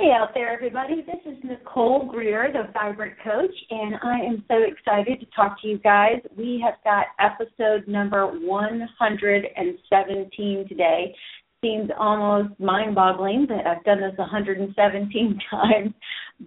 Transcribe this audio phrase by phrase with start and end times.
[0.00, 1.02] Hey out there, everybody.
[1.02, 5.68] This is Nicole Greer, the Vibrant Coach, and I am so excited to talk to
[5.68, 6.22] you guys.
[6.38, 11.14] We have got episode number 117 today.
[11.62, 15.92] Seems almost mind boggling that I've done this 117 times,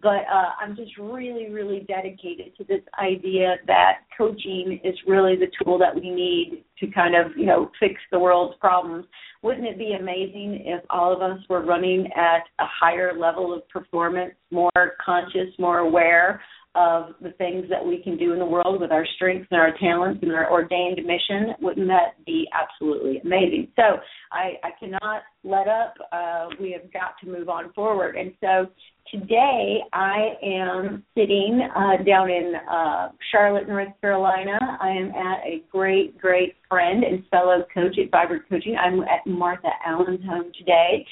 [0.01, 5.51] but uh, I'm just really, really dedicated to this idea that coaching is really the
[5.63, 9.05] tool that we need to kind of, you know, fix the world's problems.
[9.43, 13.67] Wouldn't it be amazing if all of us were running at a higher level of
[13.69, 14.71] performance, more
[15.05, 16.41] conscious, more aware
[16.75, 19.77] of the things that we can do in the world with our strengths and our
[19.79, 21.53] talents and our ordained mission.
[21.61, 23.67] Wouldn't that be absolutely amazing?
[23.75, 23.99] So
[24.31, 25.93] I, I cannot let up.
[26.11, 28.15] Uh, we have got to move on forward.
[28.15, 28.71] And so
[29.11, 34.57] today I am sitting uh, down in uh, Charlotte, North Carolina.
[34.79, 38.75] I am at a great, great friend and fellow coach at Vibrant Coaching.
[38.75, 41.05] I'm at Martha Allen's home today.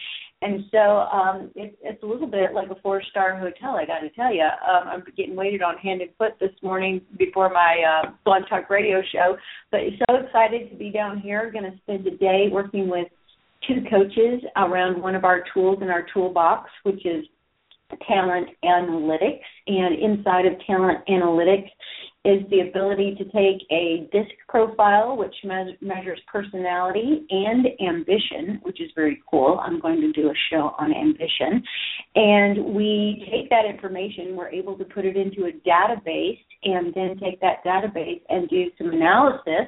[0.44, 3.76] And so um, it's it's a little bit like a four star hotel.
[3.76, 7.02] I got to tell you, um, I'm getting waited on hand and foot this morning
[7.20, 9.38] before my uh, Blog Talk Radio show.
[9.70, 11.52] But so excited to be down here.
[11.52, 13.08] Going to spend the day working with
[13.68, 17.24] two coaches around one of our tools in our toolbox, which is
[18.08, 19.42] talent analytics.
[19.68, 21.70] And inside of talent analytics
[22.24, 28.80] is the ability to take a DISC profile, which me- measures personality and ambition, which
[28.80, 29.60] is very cool.
[29.64, 31.64] I'm going to do a show on ambition.
[32.16, 37.18] And we take that information, we're able to put it into a database, and then
[37.18, 39.68] take that database and do some analysis,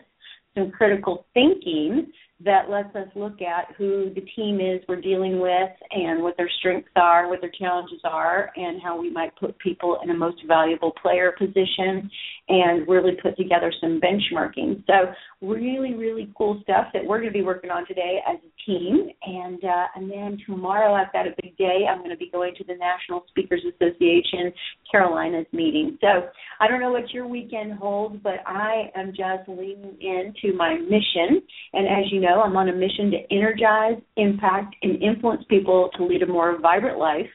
[0.56, 2.12] some critical thinking
[2.46, 6.50] that lets us look at who the team is we're dealing with and what their
[6.60, 10.38] strengths are, what their challenges are, and how we might put people in a most
[10.48, 12.10] valuable player position
[12.50, 14.84] and really put together some benchmarking.
[14.86, 18.70] So really, really cool stuff that we're going to be working on today as a
[18.70, 19.10] team.
[19.24, 21.86] And uh, and then tomorrow I've got a big day.
[21.90, 24.52] I'm going to be going to the National Speakers Association
[24.92, 25.98] Carolinas meeting.
[26.02, 26.28] So
[26.60, 31.42] I don't know what your weekend holds, but I am just leaning into my mission.
[31.74, 36.06] And as you know, I'm on a mission to energize, impact, and influence people to
[36.06, 37.28] lead a more vibrant life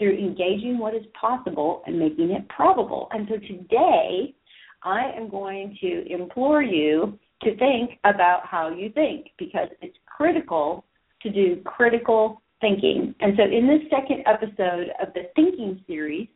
[0.00, 3.06] through engaging what is possible and making it probable.
[3.12, 4.34] And so today,
[4.82, 10.84] I am going to implore you to think about how you think because it's critical
[11.22, 13.14] to do critical thinking.
[13.20, 16.28] And so, in this second episode of the thinking series,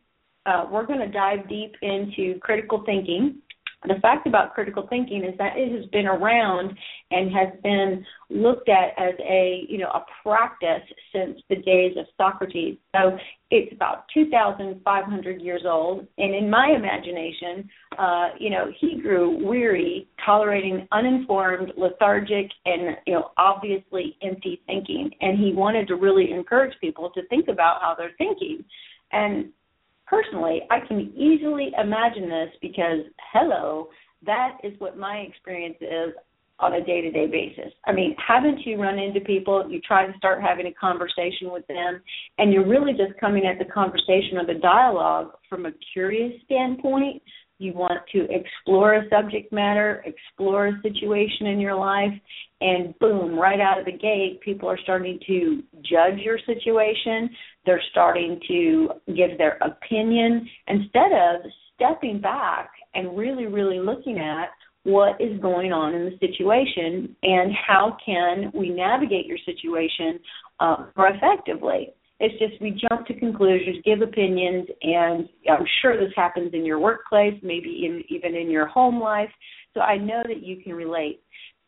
[0.45, 3.41] uh, we're going to dive deep into critical thinking
[3.87, 6.75] the fact about critical thinking is that it has been around
[7.11, 12.05] and has been looked at as a you know a practice since the days of
[12.17, 12.77] Socrates.
[12.95, 13.17] So
[13.51, 20.07] it's about 2,500 years old, and in my imagination, uh, you know, he grew weary
[20.25, 26.73] tolerating uninformed, lethargic, and you know obviously empty thinking, and he wanted to really encourage
[26.81, 28.63] people to think about how they're thinking.
[29.11, 29.51] And
[30.07, 33.89] personally, I can easily imagine this because, hello,
[34.25, 36.13] that is what my experience is
[36.59, 37.73] on a day to day basis.
[37.85, 41.67] I mean, haven't you run into people, you try to start having a conversation with
[41.67, 42.01] them,
[42.37, 47.21] and you're really just coming at the conversation or the dialogue from a curious standpoint?
[47.57, 52.11] You want to explore a subject matter, explore a situation in your life,
[52.59, 57.29] and boom, right out of the gate, people are starting to judge your situation.
[57.65, 64.49] They're starting to give their opinion instead of stepping back and really, really looking at
[64.83, 70.19] what is going on in the situation and how can we navigate your situation
[70.59, 71.89] uh, more effectively.
[72.19, 76.79] It's just we jump to conclusions, give opinions, and I'm sure this happens in your
[76.79, 79.29] workplace, maybe in, even in your home life.
[79.73, 81.21] So I know that you can relate.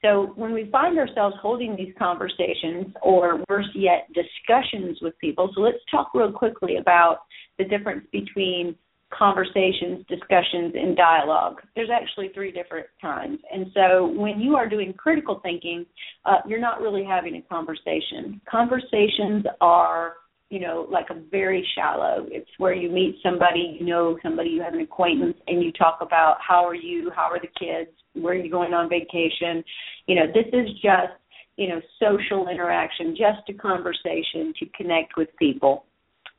[0.04, 5.62] So when we find ourselves holding these conversations, or worse yet, discussions with people, so
[5.62, 7.20] let's talk real quickly about
[7.58, 8.76] the difference between
[9.12, 11.62] conversations, discussions, and dialogue.
[11.76, 13.40] There's actually three different kinds.
[13.52, 15.86] And so when you are doing critical thinking,
[16.26, 18.42] uh, you're not really having a conversation.
[18.50, 20.16] Conversations are
[20.50, 22.26] you know, like a very shallow.
[22.30, 26.00] It's where you meet somebody, you know somebody, you have an acquaintance, and you talk
[26.02, 29.64] about how are you, how are the kids, where are you going on vacation.
[30.06, 31.14] You know, this is just,
[31.58, 35.86] you know, social interaction, just a conversation to connect with people.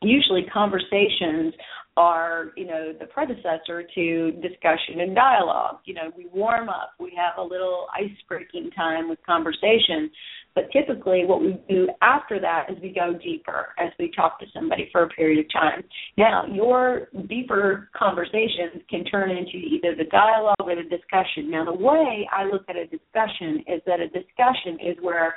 [0.00, 1.52] Usually, conversations
[1.99, 5.79] are, you know, the predecessor to discussion and dialogue.
[5.85, 10.09] You know, we warm up, we have a little ice breaking time with conversation.
[10.55, 14.47] But typically, what we do after that is we go deeper as we talk to
[14.55, 15.83] somebody for a period of time.
[16.17, 21.50] Now, your deeper conversations can turn into either the dialogue or the discussion.
[21.50, 25.35] Now, the way I look at a discussion is that a discussion is where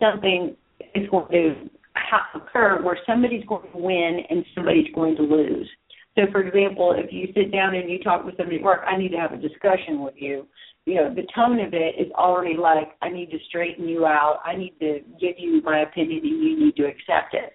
[0.00, 0.56] something
[0.94, 1.54] is going to
[2.34, 5.68] occur where somebody's going to win and somebody's going to lose.
[6.16, 8.96] So, for example, if you sit down and you talk with somebody at work, I
[8.96, 10.46] need to have a discussion with you.
[10.86, 14.40] You know, the tone of it is already like, I need to straighten you out.
[14.44, 17.54] I need to give you my opinion and you need to accept it.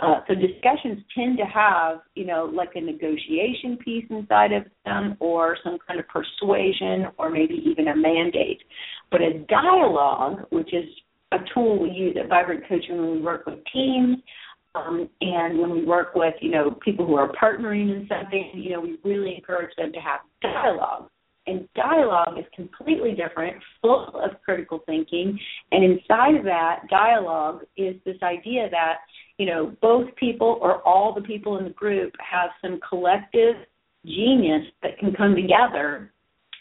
[0.00, 5.14] Uh, so discussions tend to have, you know, like a negotiation piece inside of them
[5.20, 8.62] or some kind of persuasion or maybe even a mandate.
[9.10, 10.86] But a dialogue, which is
[11.32, 14.16] a tool we use at Vibrant Coaching when we work with teams
[14.74, 18.70] um, and when we work with, you know, people who are partnering in something, you
[18.70, 21.08] know, we really encourage them to have dialogue.
[21.46, 25.38] And dialogue is completely different, full of critical thinking.
[25.72, 28.98] And inside of that dialogue is this idea that,
[29.38, 33.56] you know, both people or all the people in the group have some collective
[34.06, 36.12] genius that can come together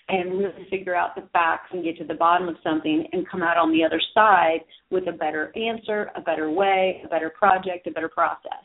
[0.10, 3.44] and really figure out the facts and get to the bottom of something and come
[3.44, 4.60] out on the other side
[4.90, 8.64] with a better answer, a better way, a better project, a better process.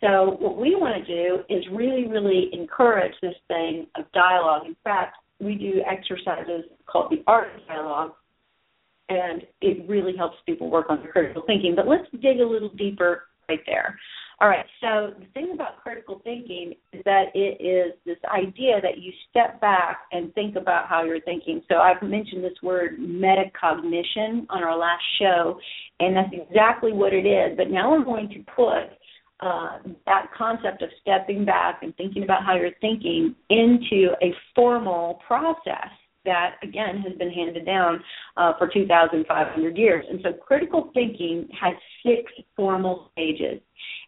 [0.00, 4.62] So what we want to do is really, really encourage this thing of dialogue.
[4.66, 8.12] In fact, we do exercises called the art of dialogue,
[9.08, 11.74] and it really helps people work on their critical thinking.
[11.76, 13.98] But let's dig a little deeper right there.
[14.42, 18.98] All right, so the thing about critical thinking is that it is this idea that
[18.98, 21.62] you step back and think about how you're thinking.
[21.70, 25.60] So I've mentioned this word metacognition on our last show,
[26.00, 27.56] and that's exactly what it is.
[27.56, 28.98] But now we're going to put
[29.38, 35.20] uh, that concept of stepping back and thinking about how you're thinking into a formal
[35.24, 35.92] process
[36.24, 38.02] that again has been handed down
[38.36, 40.04] uh, for 2,500 years.
[40.08, 41.74] And so critical thinking has
[42.04, 43.60] six formal stages.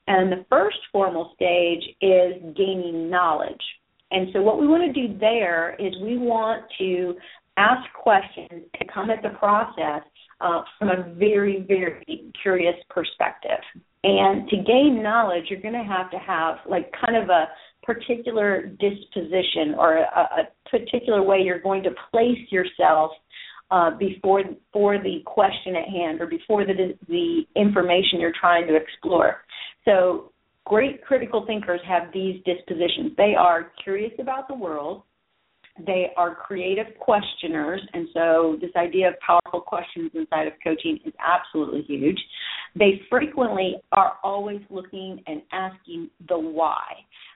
[0.07, 3.63] And the first formal stage is gaining knowledge.
[4.11, 7.15] And so, what we want to do there is we want to
[7.57, 10.03] ask questions and come at the process
[10.41, 13.59] uh, from a very, very curious perspective.
[14.03, 17.47] And to gain knowledge, you're going to have to have like kind of a
[17.85, 23.11] particular disposition or a, a particular way you're going to place yourself
[23.71, 24.43] uh, before
[24.73, 29.39] for the question at hand or before the the information you're trying to explore.
[29.85, 30.33] So
[30.65, 33.13] great critical thinkers have these dispositions.
[33.17, 35.03] They are curious about the world.
[35.85, 41.13] They are creative questioners, and so this idea of powerful questions inside of coaching is
[41.19, 42.21] absolutely huge.
[42.77, 46.85] They frequently are always looking and asking the why.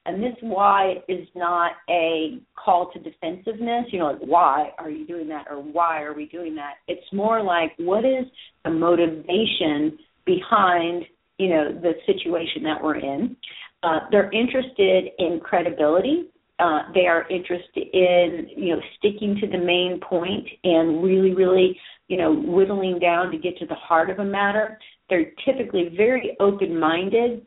[0.08, 5.06] And this why is not a call to defensiveness, you know, like why are you
[5.06, 6.76] doing that or why are we doing that?
[6.88, 8.24] It's more like what is
[8.64, 11.04] the motivation behind
[11.38, 13.36] you know the situation that we're in.
[13.82, 16.30] Uh, they're interested in credibility.
[16.58, 21.78] Uh, they are interested in you know sticking to the main point and really, really
[22.08, 24.78] you know whittling down to get to the heart of a matter.
[25.08, 27.46] They're typically very open-minded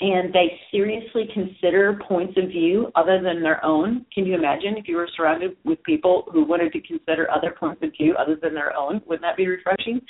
[0.00, 4.04] and they seriously consider points of view other than their own.
[4.12, 7.82] Can you imagine if you were surrounded with people who wanted to consider other points
[7.82, 9.00] of view other than their own?
[9.06, 10.00] Wouldn't that be refreshing?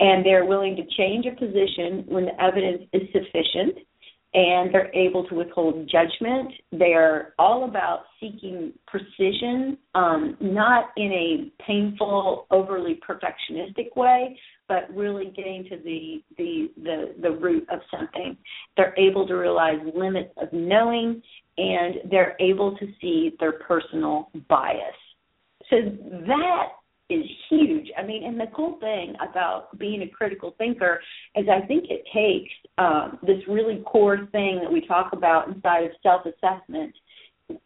[0.00, 3.78] and they're willing to change a position when the evidence is sufficient
[4.36, 6.52] and they're able to withhold judgment.
[6.72, 14.36] They're all about seeking precision, um, not in a painful, overly perfectionistic way,
[14.68, 18.36] but really getting to the, the the the root of something.
[18.76, 21.22] They're able to realize limits of knowing,
[21.58, 24.78] and they're able to see their personal bias.
[25.70, 25.76] So
[26.26, 26.68] that
[27.10, 27.88] is huge.
[27.98, 31.00] I mean, and the cool thing about being a critical thinker
[31.36, 35.84] is I think it takes um, this really core thing that we talk about inside
[35.84, 36.94] of self-assessment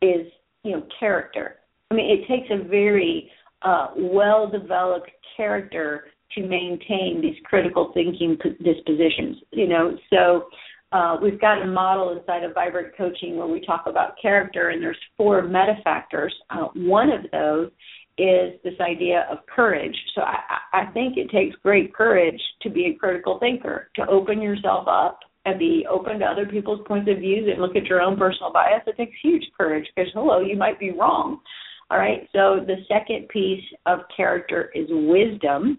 [0.03, 0.27] is
[0.65, 1.57] you know character.
[1.91, 3.31] I mean, it takes a very
[3.63, 9.37] uh, well-developed character to maintain these critical thinking dispositions.
[9.53, 10.49] You know, so.
[10.91, 14.83] Uh, we've got a model inside of Vibrant Coaching where we talk about character, and
[14.83, 16.35] there's four meta factors.
[16.49, 17.71] Uh, one of those
[18.17, 19.95] is this idea of courage.
[20.15, 20.39] So I,
[20.73, 25.21] I think it takes great courage to be a critical thinker, to open yourself up
[25.45, 28.53] and be open to other people's points of views and look at your own personal
[28.53, 28.83] bias.
[28.87, 31.41] It takes huge courage because, hello, you might be wrong.
[31.91, 32.29] All right.
[32.33, 35.79] So the second piece of character is wisdom.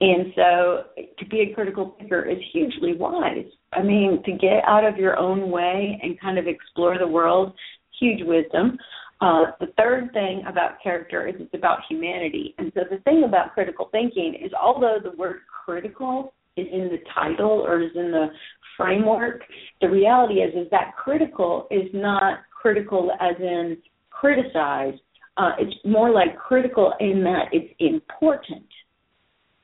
[0.00, 0.84] And so
[1.18, 3.46] to be a critical thinker is hugely wise.
[3.72, 7.52] I mean, to get out of your own way and kind of explore the world,
[7.98, 8.78] huge wisdom.
[9.20, 12.54] Uh, the third thing about character is it's about humanity.
[12.58, 16.98] And so the thing about critical thinking is although the word critical is in the
[17.12, 18.28] title or is in the
[18.76, 19.42] framework,
[19.80, 23.76] the reality is is that critical is not critical as in
[24.10, 24.94] criticize.
[25.36, 28.64] Uh, it's more like critical in that it's important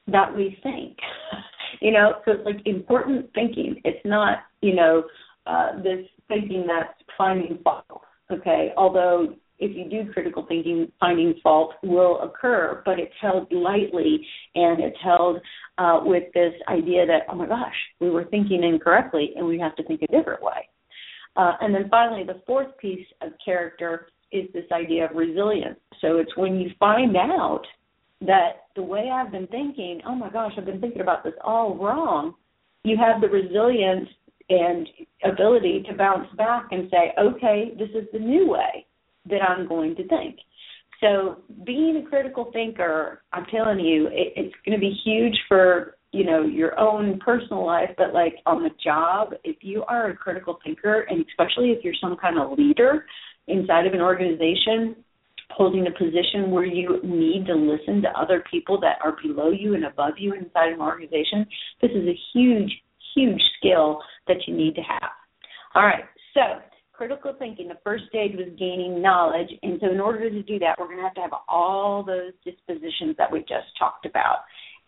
[0.08, 0.96] that we think.
[1.80, 3.80] you know, so it's like important thinking.
[3.84, 5.04] It's not, you know,
[5.46, 8.02] uh, this thinking that's finding fault.
[8.30, 14.26] Okay, although if you do critical thinking, finding fault will occur, but it's held lightly
[14.54, 15.38] and it's held
[15.78, 19.76] uh, with this idea that, oh my gosh, we were thinking incorrectly and we have
[19.76, 20.68] to think a different way.
[21.37, 25.78] Uh, and then finally, the fourth piece of character is this idea of resilience.
[26.00, 27.62] So it's when you find out
[28.21, 31.76] that the way I've been thinking, oh my gosh, I've been thinking about this all
[31.76, 32.35] wrong,
[32.83, 34.09] you have the resilience
[34.49, 34.87] and
[35.25, 38.87] ability to bounce back and say, okay, this is the new way
[39.30, 40.37] that I'm going to think.
[41.00, 45.97] So being a critical thinker, I'm telling you, it, it's going to be huge for
[46.12, 50.16] you know your own personal life, but like on the job, if you are a
[50.16, 53.04] critical thinker, and especially if you're some kind of leader
[53.49, 54.94] inside of an organization,
[55.50, 59.74] holding a position where you need to listen to other people that are below you
[59.74, 61.46] and above you inside an organization,
[61.80, 62.72] this is a huge,
[63.14, 65.10] huge skill that you need to have.
[65.74, 66.60] All right, so
[66.94, 69.48] critical thinking, the first stage was gaining knowledge.
[69.62, 72.32] And so, in order to do that, we're going to have to have all those
[72.44, 74.38] dispositions that we just talked about.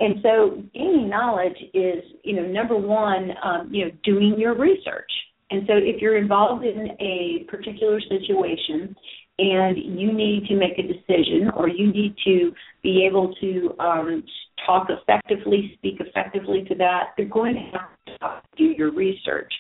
[0.00, 5.10] And so, gaining knowledge is, you know, number one, um, you know, doing your research.
[5.50, 8.94] And so, if you're involved in a particular situation
[9.38, 12.52] and you need to make a decision or you need to
[12.82, 14.24] be able to um,
[14.64, 17.78] talk effectively, speak effectively to that, you're going to
[18.20, 19.52] have to do your research.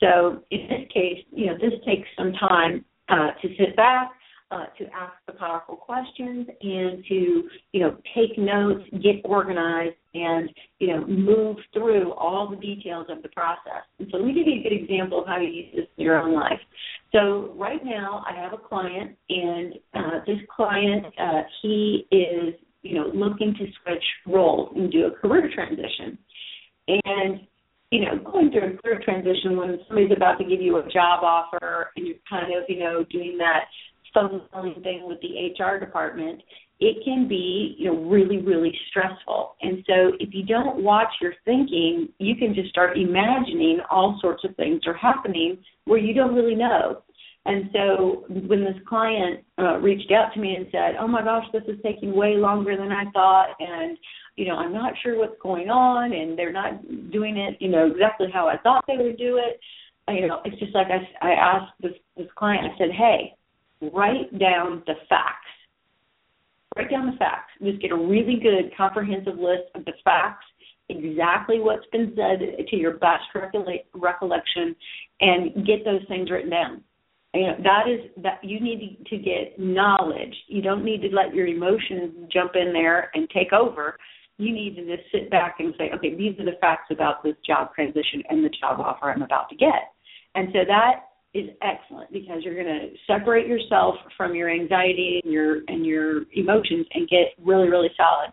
[0.00, 4.10] So in this case, you know, this takes some time uh, to sit back,
[4.52, 10.50] uh, to ask the powerful questions, and to you know take notes, get organized, and
[10.78, 13.82] you know move through all the details of the process.
[13.98, 16.04] And so let me give you a good example of how you use this in
[16.04, 16.60] your own life.
[17.12, 22.96] So right now, I have a client, and uh, this client uh, he is you
[22.96, 26.18] know looking to switch roles and do a career transition.
[26.88, 27.40] And
[27.92, 31.22] you know, going through a career transition when somebody's about to give you a job
[31.22, 33.64] offer and you're kind of, you know, doing that
[34.14, 34.42] phone
[34.82, 36.42] thing with the HR department,
[36.80, 39.54] it can be, you know, really, really stressful.
[39.62, 44.42] And so if you don't watch your thinking, you can just start imagining all sorts
[44.44, 47.02] of things are happening where you don't really know.
[47.44, 51.44] And so when this client uh, reached out to me and said, "Oh my gosh,
[51.52, 53.98] this is taking way longer than I thought," and
[54.36, 57.90] you know, I'm not sure what's going on, and they're not doing it, you know,
[57.90, 59.60] exactly how I thought they would do it.
[60.08, 62.64] You know, it's just like I, I asked this this client.
[62.64, 63.34] I said, "Hey,
[63.92, 65.38] write down the facts.
[66.76, 67.52] Write down the facts.
[67.62, 70.46] Just get a really good comprehensive list of the facts,
[70.88, 73.24] exactly what's been said to your best
[73.94, 74.74] recollection,
[75.20, 76.82] and get those things written down."
[77.34, 81.34] you know that is that you need to get knowledge you don't need to let
[81.34, 83.96] your emotions jump in there and take over
[84.38, 87.36] you need to just sit back and say okay these are the facts about this
[87.46, 89.92] job transition and the job offer i'm about to get
[90.34, 95.32] and so that is excellent because you're going to separate yourself from your anxiety and
[95.32, 98.32] your and your emotions and get really really solid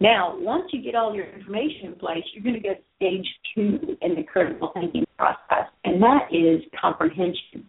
[0.00, 3.26] now once you get all your information in place you're going to go to stage
[3.54, 7.68] two in the critical thinking process and that is comprehension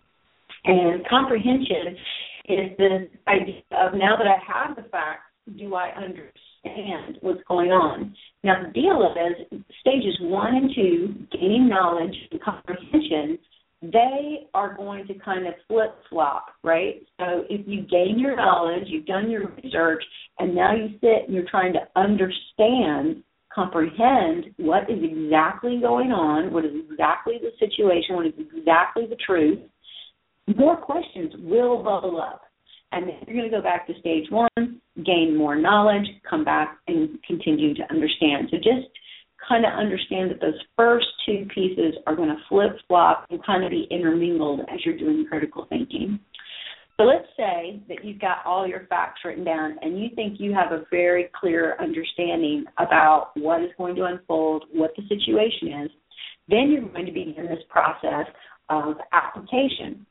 [0.65, 1.95] and comprehension
[2.47, 5.23] is the idea of now that I have the facts,
[5.57, 8.15] do I understand what's going on?
[8.43, 13.37] Now, the deal is stages one and two, gaining knowledge and comprehension,
[13.81, 17.01] they are going to kind of flip flop, right?
[17.19, 20.03] So if you gain your knowledge, you've done your research,
[20.39, 26.51] and now you sit and you're trying to understand, comprehend what is exactly going on,
[26.51, 29.59] what is exactly the situation, what is exactly the truth,
[30.55, 32.41] more questions will bubble up.
[32.91, 36.77] And then you're going to go back to stage one, gain more knowledge, come back
[36.87, 38.47] and continue to understand.
[38.51, 38.87] So just
[39.47, 43.63] kind of understand that those first two pieces are going to flip flop and kind
[43.63, 46.19] of be intermingled as you're doing critical thinking.
[46.97, 50.53] So let's say that you've got all your facts written down and you think you
[50.53, 55.91] have a very clear understanding about what is going to unfold, what the situation is.
[56.47, 58.27] Then you're going to begin this process
[58.69, 60.05] of application.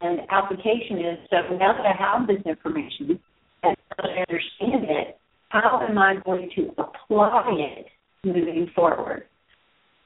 [0.00, 3.20] And application is so now that I have this information
[3.62, 5.18] and I understand it,
[5.50, 7.86] how am I going to apply it
[8.24, 9.24] moving forward?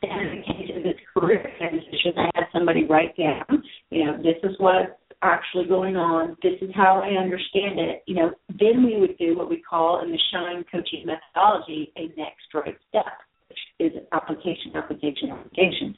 [0.03, 4.37] And in case of this career transition, I had somebody write down, you know, this
[4.43, 4.91] is what's
[5.23, 9.37] actually going on, this is how I understand it, you know, then we would do
[9.37, 14.73] what we call in the Shine coaching methodology a next right step, which is application,
[14.75, 15.95] application, application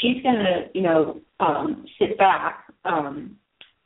[0.00, 3.36] she's going to, you know, um, sit back um,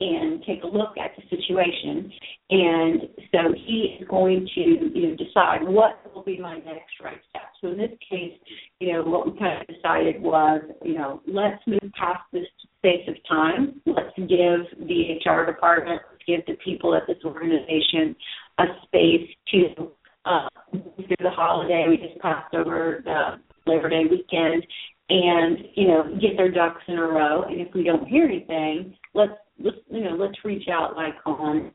[0.03, 2.11] and take a look at the situation.
[2.51, 7.21] And so he is going to, you know, decide what will be my next right
[7.31, 7.43] step.
[7.61, 8.33] So in this case,
[8.81, 12.47] you know, what we kind of decided was, you know, let's move past this
[12.79, 13.81] space of time.
[13.87, 18.17] Let's give the HR department, give the people at this organization
[18.59, 19.91] a space to
[20.25, 21.87] uh, through the holiday.
[21.89, 24.65] We just passed over the Labor Day weekend
[25.09, 28.95] and you know get their ducks in a row and if we don't hear anything
[29.15, 29.33] let's
[29.63, 31.73] let's you know let's reach out like on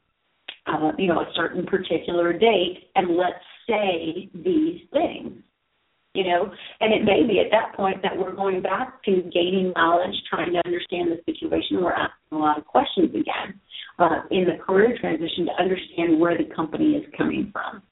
[0.67, 5.41] uh, you know a certain particular date and let's say these things
[6.17, 6.51] you know?
[6.81, 10.51] And it may be at that point that we're going back to gaining knowledge trying
[10.53, 11.77] to understand the situation.
[11.79, 13.61] We're asking a lot of questions again
[13.99, 17.83] uh, in the career transition to understand where the company is coming from.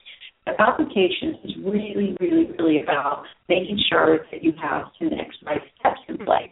[0.44, 5.62] The application is really, really, really about making sure that you have the next right
[5.78, 6.50] steps in place.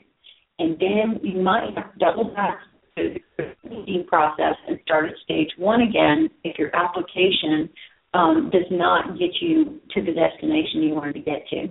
[0.61, 2.59] And then you might have to double back
[2.97, 3.21] the
[3.63, 7.69] thinking process and start at stage one again if your application
[8.15, 11.69] um, does not get you to the destination you wanted to get to.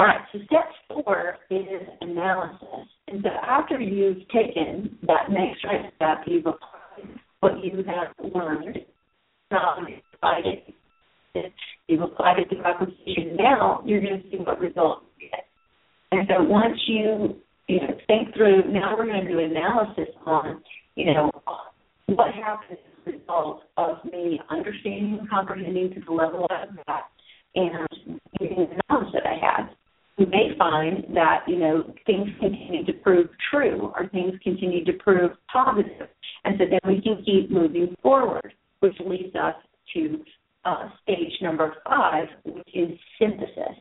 [0.00, 2.88] All right, so step four is analysis.
[3.08, 8.78] And so after you've taken that next right step, you've applied what you have learned,
[9.50, 10.74] um, decided
[11.86, 13.36] You've applied it to application.
[13.36, 15.46] Now you're going to see what results you get.
[16.12, 17.36] And so once you
[17.68, 20.62] you know think through, now we're going to do analysis on
[20.96, 21.30] you know
[22.06, 27.02] what happens as a result of me understanding and comprehending to the level of that
[27.54, 27.88] and
[28.40, 29.70] using the knowledge that I had.
[30.18, 34.92] We may find that you know things continue to prove true or things continue to
[34.94, 36.08] prove positive,
[36.44, 39.54] and so then we can keep moving forward, which leads us
[39.94, 40.24] to
[40.64, 43.76] uh, stage number five, which is synthesis.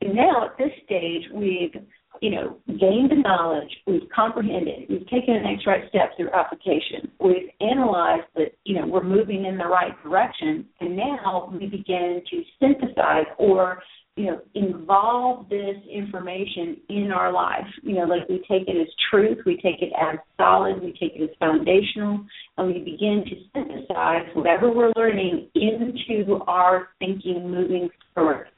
[0.00, 1.74] And now at this stage, we've
[2.20, 7.10] you know gained the knowledge, we've comprehended, we've taken the next right step through application,
[7.20, 12.22] we've analyzed that you know we're moving in the right direction, and now we begin
[12.30, 13.80] to synthesize or
[14.16, 17.66] you know, involve this information in our life.
[17.82, 21.12] You know, like we take it as truth, we take it as solid, we take
[21.14, 22.24] it as foundational,
[22.58, 28.48] and we begin to synthesize whatever we're learning into our thinking moving forward.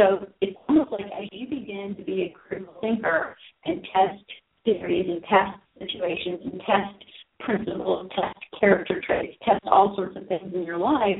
[0.00, 3.36] So it's almost like as you begin to be a critical thinker
[3.66, 4.24] and test
[4.64, 7.04] theories and test situations and test
[7.40, 11.18] principles, test character traits, test all sorts of things in your life,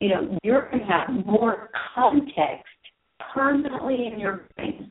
[0.00, 2.64] you know, you're going to have more context
[3.34, 4.90] permanently in your brain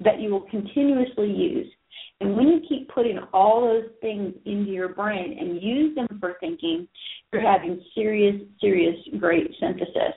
[0.00, 1.66] that you will continuously use.
[2.20, 6.34] And when you keep putting all those things into your brain and use them for
[6.38, 6.86] thinking,
[7.32, 10.14] you're having serious, serious, great synthesis.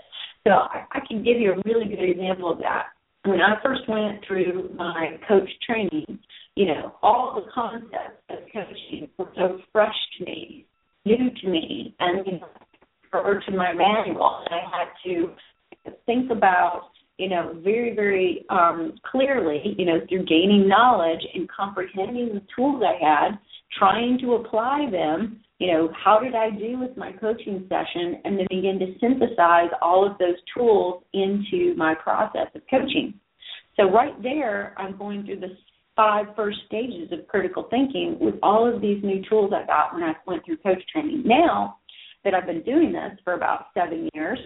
[0.48, 2.86] So I, I can give you a really good example of that.
[3.26, 6.20] When I first went through my coach training,
[6.56, 10.66] you know, all the concepts of coaching were so fresh to me,
[11.04, 12.48] new to me, and you know,
[13.12, 15.34] refer to my manual, and I had to
[16.06, 22.28] think about you know, very, very um, clearly, you know, through gaining knowledge and comprehending
[22.36, 23.40] the tools I had,
[23.78, 28.38] trying to apply them, you know, how did I do with my coaching session, and
[28.38, 33.16] then begin to synthesize all of those tools into my process of coaching.
[33.76, 35.58] So, right there, I'm going through the
[35.96, 40.04] five first stages of critical thinking with all of these new tools I got when
[40.04, 41.24] I went through coach training.
[41.26, 41.78] Now
[42.24, 44.38] that I've been doing this for about seven years,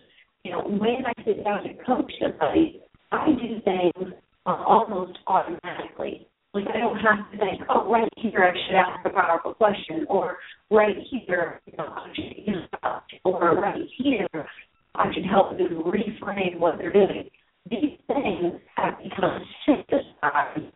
[0.44, 4.14] you know, when I sit down to coach somebody, I do things
[4.46, 6.28] almost automatically.
[6.54, 10.06] Like I don't have to think, oh, right here I should ask a powerful question,
[10.10, 10.38] or
[10.70, 14.28] right here, you know, I should interrupt, or right here
[14.96, 17.30] I should help them reframe what they're doing.
[17.70, 20.74] These things have become synthesized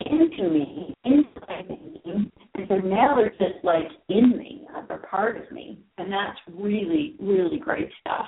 [0.00, 5.50] into me, my thinking, and so now they're just like in me, they're part of
[5.50, 8.26] me, and that's really, really great stuff.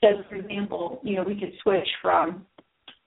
[0.00, 2.46] So, for example, you know, we could switch from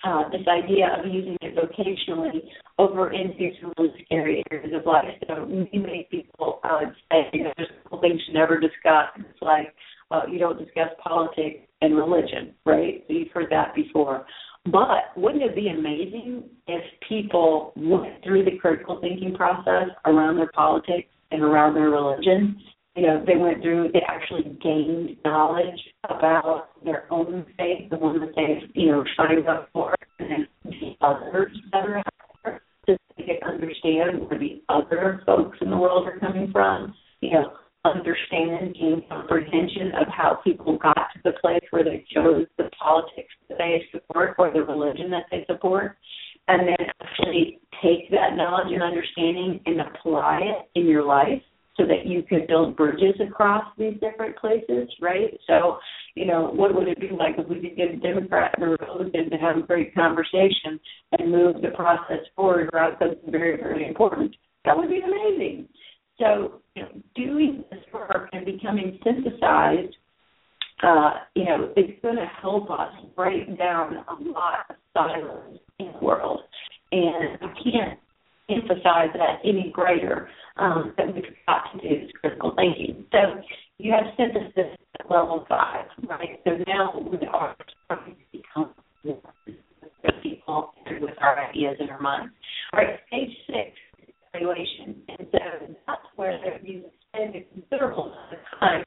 [0.03, 2.41] uh, this idea of using it vocationally
[2.77, 5.05] over into some really scary areas of life.
[5.27, 6.81] So many, many people uh,
[7.11, 9.07] say, you know, there's a couple things you never discuss.
[9.17, 9.73] It's like
[10.11, 13.03] uh, you don't discuss politics and religion, right?
[13.07, 14.25] So you've heard that before.
[14.65, 20.51] But wouldn't it be amazing if people went through the critical thinking process around their
[20.53, 22.59] politics and around their religion
[22.95, 28.19] you know, they went through, they actually gained knowledge about their own faith, the one
[28.21, 32.05] that they've, you know, signed up for, and the others that are out
[32.43, 37.31] there, so they understand where the other folks in the world are coming from, you
[37.31, 37.51] know,
[37.83, 43.29] understand, gain comprehension of how people got to the place where they chose the politics
[43.49, 45.97] that they support or the religion that they support,
[46.47, 51.41] and then actually take that knowledge and understanding and apply it in your life
[51.77, 55.37] so that you could build bridges across these different places, right?
[55.45, 55.77] So,
[56.15, 58.69] you know, what would it be like if we could get a Democrat and a
[58.69, 60.79] Republican to have a great conversation
[61.17, 64.35] and move the process forward around something very, very important?
[64.63, 65.67] That would be amazing.
[66.17, 69.95] So, you know, doing this work and becoming synthesized,
[70.81, 75.91] uh, you know, it's going to help us break down a lot of silos in
[75.91, 76.41] the world.
[76.91, 77.99] And I can't
[78.49, 83.05] emphasize that any greater um, that we've got to do is critical thinking.
[83.11, 83.41] So
[83.77, 86.39] you have synthesis at level five, right?
[86.43, 87.55] So now we are
[87.85, 88.73] starting to become
[90.21, 92.33] people with our ideas in our minds.
[92.73, 93.71] All right, stage six
[94.33, 95.01] evaluation.
[95.07, 95.39] And so
[95.87, 98.83] that's where you spend a considerable amount of time,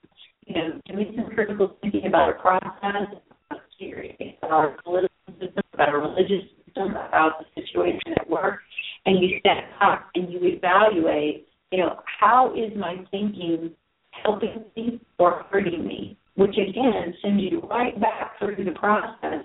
[0.46, 3.18] you know, doing some critical thinking about a process,
[3.50, 8.60] about theory, about a political system, about a religious system, about the situation at work,
[9.08, 13.70] and you step back and you evaluate, you know, how is my thinking
[14.10, 16.18] helping me or hurting me?
[16.34, 19.44] Which again sends you right back through the process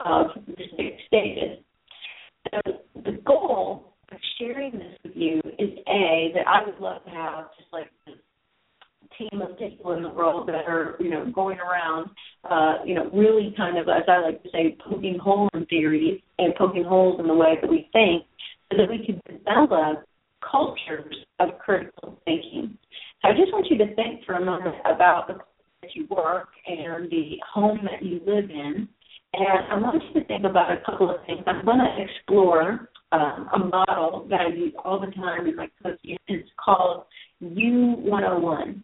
[0.00, 1.58] of the six stages.
[2.50, 2.72] So
[3.04, 7.46] the goal of sharing this with you is a that I would love to have
[7.58, 8.12] just like a
[9.18, 12.08] team of people in the world that are you know going around
[12.48, 16.20] uh, you know really kind of as I like to say poking holes in theories
[16.38, 18.24] and poking holes in the way that we think
[18.70, 20.04] so that we can develop
[20.48, 22.76] cultures of critical thinking.
[23.22, 25.44] So I just want you to think for a moment about the place
[25.82, 28.88] that you work and the home that you live in.
[29.32, 31.42] And I want you to think about a couple of things.
[31.46, 35.68] I'm going to explore um, a model that I use all the time in my
[35.82, 36.16] coaching.
[36.28, 37.04] It's called
[37.42, 38.82] U101.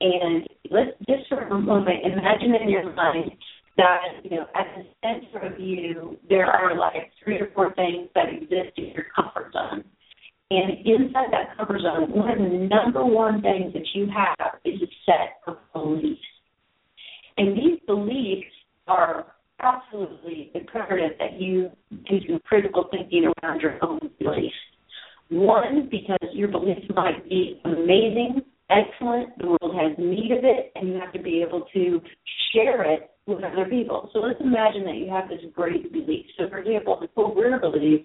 [0.00, 3.32] And let's just for a moment imagine in your mind
[3.78, 8.08] that, you know, at the center of you, there are like three or four things
[8.14, 9.84] that exist in your comfort zone.
[10.50, 14.80] And inside that comfort zone, one of the number one things that you have is
[14.82, 16.20] a set of beliefs.
[17.36, 18.50] And these beliefs
[18.88, 19.26] are
[19.60, 21.70] absolutely imperative that you
[22.08, 24.54] do some critical thinking around your own beliefs.
[25.30, 30.88] One, because your beliefs might be amazing, excellent, the world has need of it, and
[30.88, 32.00] you have to be able to
[32.52, 34.10] share it with other people.
[34.12, 36.26] So let's imagine that you have this great belief.
[36.38, 38.04] So, for example, Nicole Greer believes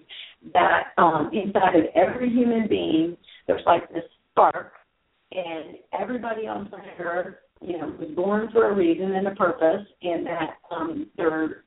[0.52, 4.72] that um, inside of every human being, there's like this spark,
[5.32, 9.86] and everybody on planet Earth you know, was born for a reason and a purpose,
[10.02, 11.64] and that um, their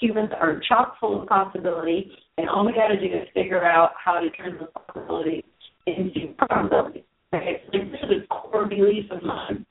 [0.00, 3.90] humans are chock full of possibility, and all we got to do is figure out
[4.02, 5.44] how to turn those possibilities
[5.86, 7.02] into probabilities.
[7.34, 9.66] Okay, so this is a core belief of mine.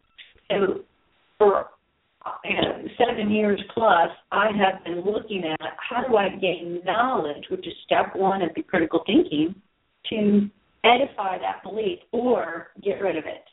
[0.49, 0.81] So
[1.37, 1.67] for
[2.97, 7.73] seven years plus, I have been looking at how do I gain knowledge, which is
[7.85, 9.55] step one of the critical thinking,
[10.09, 10.49] to
[10.83, 13.43] edify that belief or get rid of it.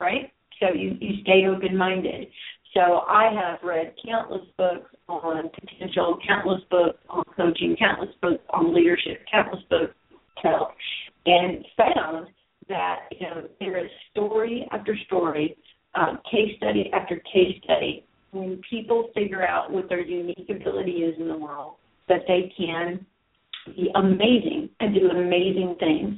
[0.00, 0.32] Right?
[0.60, 2.28] so you, you stay open minded.
[2.74, 8.74] So I have read countless books on potential, countless books on coaching, countless books on
[8.74, 10.68] leadership, countless books on health,
[11.26, 12.28] and found
[12.68, 15.56] that you know there is story after story,
[15.96, 18.04] um, case study after case study.
[18.32, 21.74] When people figure out what their unique ability is in the world,
[22.08, 23.04] that they can
[23.66, 26.16] be amazing and do amazing things.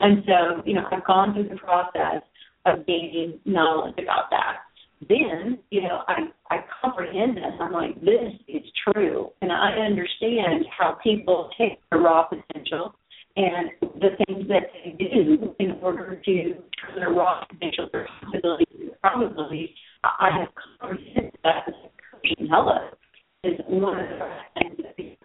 [0.00, 2.22] And so, you know, I've gone through the process
[2.66, 4.56] of gaining knowledge about that.
[5.08, 7.52] Then, you know, I I comprehend this.
[7.58, 12.94] I'm like, this is true, and I understand how people take their raw potential
[13.36, 18.66] and the things that they do in order to turn their raw potential, their possibilities,
[18.78, 19.70] and probabilities.
[20.04, 20.48] I have
[22.38, 22.90] a hello
[23.44, 25.16] is one of the things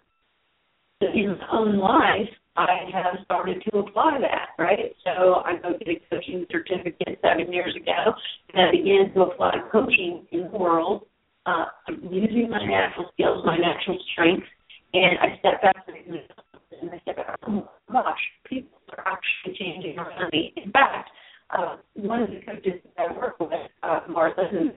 [1.00, 4.94] in my own life I have started to apply that, right?
[5.04, 8.14] So I go get a coaching certificate seven years ago,
[8.54, 11.02] and I began to apply coaching in the world
[11.44, 11.66] uh,
[12.10, 14.46] using my natural skills, my natural strengths,
[14.94, 20.30] and I step back and I back, oh my gosh, people are actually changing around
[20.32, 20.54] me.
[20.56, 21.10] In fact,
[21.56, 23.50] uh, one of the coaches that I work with,
[23.82, 24.72] uh, Martha, who's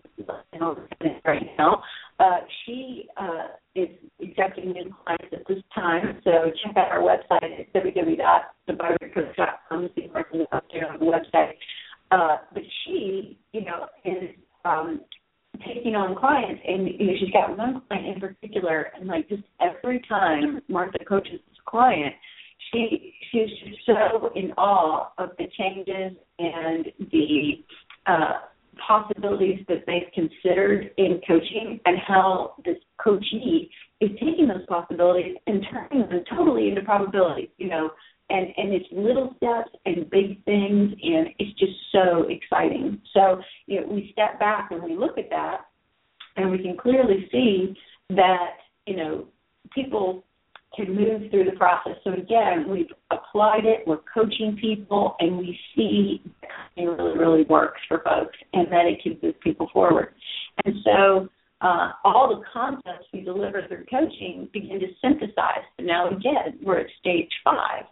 [1.26, 1.82] right now,
[2.20, 3.90] uh, she uh, is
[4.22, 6.20] accepting new clients at this time.
[6.24, 9.90] So check out our website at www.thevibrantcoach.com.
[9.96, 11.54] See everything up there on the website.
[12.12, 14.30] Uh, but she, you know, is
[14.66, 15.02] um,
[15.66, 19.44] taking on clients, and you know, she's got one client in particular, and like just
[19.62, 22.14] every time Martha coaches this client,
[22.72, 27.64] she she's just so in awe of the changes and the
[28.08, 28.40] uh,
[28.86, 33.70] possibilities that they've considered in coaching and how this coachee
[34.02, 37.92] is taking those possibilities and turning them totally into probabilities, you know,
[38.30, 43.02] and, and it's little steps and big things and it's just so exciting.
[43.14, 45.66] So, you know, we step back and we look at that
[46.38, 47.76] and we can clearly see
[48.10, 49.26] that, you know,
[49.74, 50.24] people
[50.76, 51.94] can move through the process.
[52.04, 56.22] So again, we've applied it, we're coaching people, and we see
[56.78, 60.14] it really, really works for folks and that it can move people forward.
[60.66, 61.30] And so
[61.62, 65.64] uh, all the concepts we deliver through coaching begin to synthesize.
[65.78, 67.84] So now again, we're at stage five.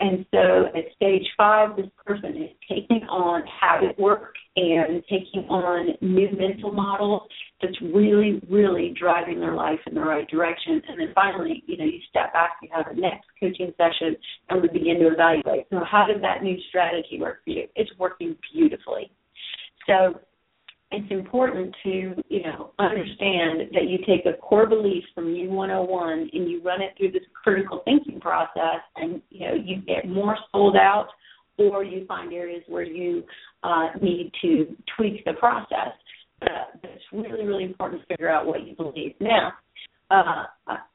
[0.00, 5.94] And so at stage five, this person is taking on habit work and taking on
[6.00, 7.22] new mental models
[7.62, 10.82] that's really, really driving their life in the right direction.
[10.88, 14.16] And then finally, you know, you step back, you have a next coaching session,
[14.50, 15.66] and we begin to evaluate.
[15.70, 17.68] So how did that new strategy work for you?
[17.76, 19.12] It's working beautifully.
[19.86, 20.18] So
[20.94, 26.48] it's important to, you know, understand that you take a core belief from U101 and
[26.48, 30.76] you run it through this critical thinking process and, you know, you get more sold
[30.76, 31.08] out
[31.58, 33.24] or you find areas where you
[33.62, 35.92] uh, need to tweak the process.
[36.42, 39.14] Uh, it's really, really important to figure out what you believe.
[39.20, 39.52] Now,
[40.10, 40.44] uh,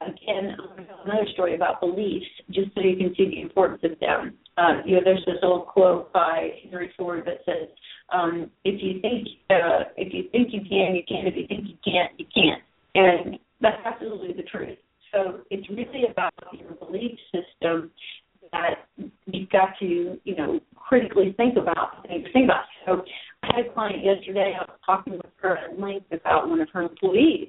[0.00, 0.56] again,
[1.04, 4.34] another story about beliefs, just so you can see the importance of them.
[4.56, 7.68] Uh, you know, there's this old quote by Henry Ford that says,
[8.12, 11.26] um, "If you think uh, if you think you can, you can.
[11.26, 12.62] If you think you can't, you can't."
[12.94, 14.78] And that's absolutely the truth.
[15.12, 17.90] So it's really about your belief system
[18.52, 18.86] that
[19.26, 22.64] you've got to, you know, critically think about and think about.
[22.86, 23.02] So
[23.42, 24.54] I had a client yesterday.
[24.58, 27.48] I was talking with her at length about one of her employees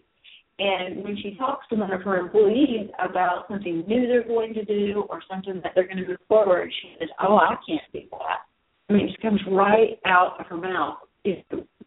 [0.61, 4.63] and when she talks to one of her employees about something new they're going to
[4.63, 8.01] do or something that they're going to move forward, she says, "Oh, I can't do
[8.11, 8.45] that."
[8.91, 10.97] I mean, it comes right out of her mouth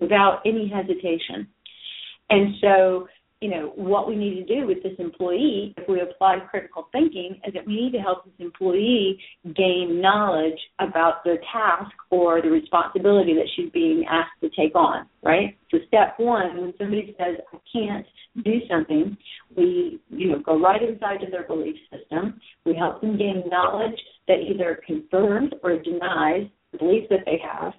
[0.00, 1.46] without any hesitation.
[2.30, 3.06] And so
[3.44, 7.38] you know, what we need to do with this employee, if we apply critical thinking,
[7.46, 9.20] is that we need to help this employee
[9.54, 15.06] gain knowledge about the task or the responsibility that she's being asked to take on,
[15.22, 15.58] right?
[15.70, 18.06] So step one, when somebody says, I can't
[18.42, 19.14] do something,
[19.54, 22.40] we, you know, go right inside to their belief system.
[22.64, 26.46] We help them gain knowledge that either confirms or denies
[26.78, 27.72] belief that they have,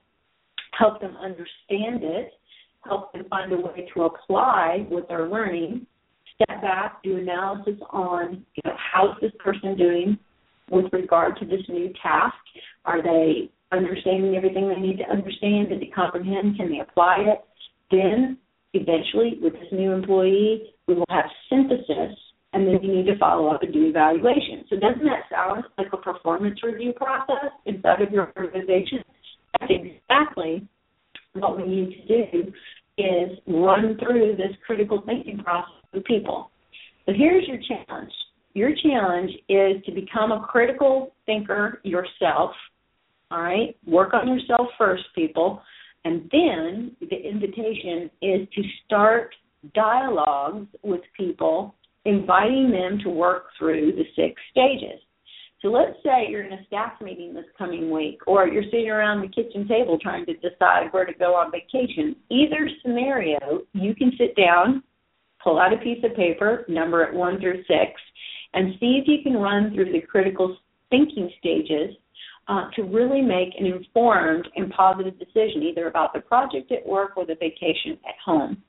[0.78, 2.34] help them understand it,
[2.84, 5.86] help them find a way to apply what they're learning,
[6.36, 10.18] step back, do analysis on you know, how's this person doing
[10.70, 12.36] with regard to this new task?
[12.86, 15.70] Are they understanding everything they need to understand?
[15.70, 16.58] Did they comprehend?
[16.58, 17.46] Can they apply it?
[17.92, 18.38] Then,
[18.74, 22.18] eventually, with this new employee, we will have synthesis,
[22.56, 24.64] and then you need to follow up and do evaluation.
[24.70, 29.04] So, doesn't that sound like a performance review process inside of your organization?
[29.60, 30.66] That's exactly
[31.34, 32.54] what we need to do
[32.98, 36.50] is run through this critical thinking process with people.
[37.06, 38.12] So here's your challenge.
[38.54, 42.52] Your challenge is to become a critical thinker yourself.
[43.32, 43.76] All right?
[43.86, 45.62] Work on yourself first, people.
[46.06, 49.36] And then the invitation is to start
[49.74, 55.02] dialogues with people, inviting them to work through the six stages.
[55.62, 59.22] So let's say you're in a staff meeting this coming week, or you're sitting around
[59.22, 62.16] the kitchen table trying to decide where to go on vacation.
[62.30, 64.84] Either scenario, you can sit down,
[65.44, 68.00] pull out a piece of paper, number it one through six,
[68.54, 70.56] and see if you can run through the critical
[70.92, 71.96] thinking stages
[72.48, 77.18] uh, to really make an informed and positive decision, either about the project at work
[77.18, 78.62] or the vacation at home.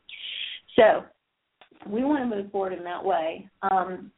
[0.77, 1.05] So
[1.89, 3.49] we want to move forward in that way.
[3.62, 4.11] Um,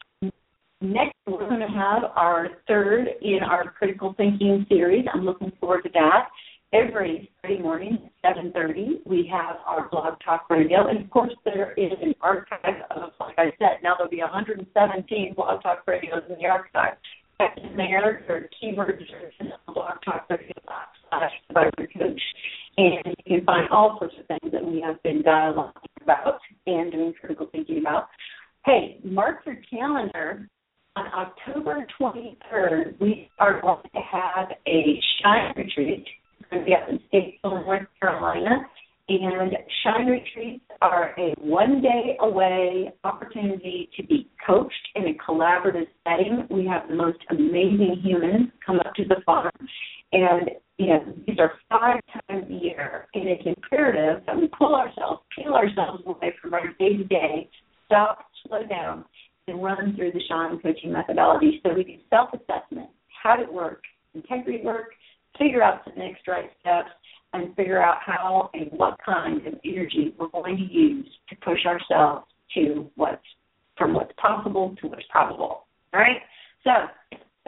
[0.81, 5.07] Next, we're going to have our third in our critical thinking series.
[5.13, 6.29] I'm looking forward to that.
[6.73, 10.87] Every Friday morning at 7.30, we have our blog talk radio.
[10.87, 15.35] And of course, there is an archive of, like I said, now there'll be 117
[15.35, 16.97] blog talk radios in the archive.
[17.39, 19.01] There are keywords
[19.67, 20.53] blog talk radio
[21.11, 21.33] slash
[21.99, 22.23] coach.
[22.77, 25.73] And you can find all sorts of things that we have been dialoguing
[26.09, 28.09] about and doing critical thinking about.
[28.65, 30.49] Hey, mark your calendar
[30.97, 36.07] on October 23rd, we are going to have a Shine Retreat.
[36.41, 38.67] It's going to be up in Statesville, North Carolina.
[39.09, 45.87] And Shine Retreats are a one day away opportunity to be coached in a collaborative
[46.05, 46.47] setting.
[46.51, 49.51] We have the most amazing humans come up to the farm.
[50.13, 53.07] And, you know, these are five times a year.
[53.15, 57.49] And it's imperative that we pull ourselves, peel ourselves away from our day to day,
[57.87, 59.05] stop, slow down,
[59.47, 62.91] and run through the Shine coaching methodology so we do self assessment,
[63.23, 63.83] how did it work,
[64.15, 64.91] integrity work,
[65.39, 66.91] figure out the next right steps,
[67.33, 71.65] and figure out how and what kind of energy we're going to use to push
[71.67, 73.23] ourselves to what's
[73.77, 75.67] from what's possible to what's probable.
[75.95, 76.21] All right?
[76.65, 76.71] So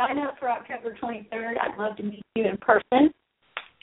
[0.00, 1.54] sign up for October 23rd.
[1.60, 3.12] I'd love to meet you in person.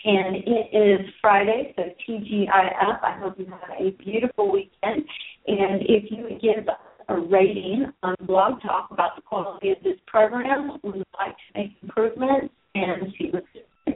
[0.06, 3.04] And it is Friday, so TGIF.
[3.04, 5.04] I hope you have a beautiful weekend.
[5.48, 6.66] And if you would give
[7.10, 11.60] a rating on Blog Talk about the quality of this program, we would like to
[11.60, 13.48] make improvements and see what's
[13.86, 13.96] This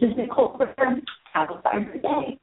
[0.00, 1.00] is Nicole Greer.
[1.32, 2.38] Have a fine day.